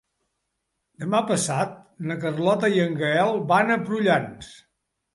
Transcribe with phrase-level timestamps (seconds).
[1.03, 1.77] Demà passat
[2.13, 4.55] na Carlota i en Gaël van a Prullans.